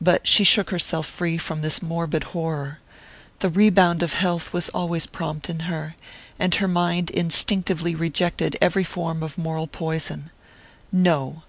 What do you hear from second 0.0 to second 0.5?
But she